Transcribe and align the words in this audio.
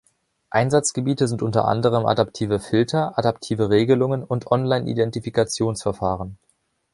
Einsatzgebiete 0.49 1.27
sind 1.27 1.43
unter 1.43 1.65
anderem 1.65 2.07
adaptive 2.07 2.59
Filter, 2.59 3.19
adaptive 3.19 3.69
Regelungen 3.69 4.23
und 4.23 4.47
Online-Identifikationsverfahren. 4.49 6.39